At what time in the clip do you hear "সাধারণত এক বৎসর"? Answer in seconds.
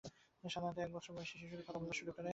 0.43-1.13